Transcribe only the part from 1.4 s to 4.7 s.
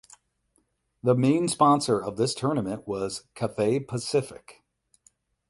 sponsor of this tournament was Cathay Pacific.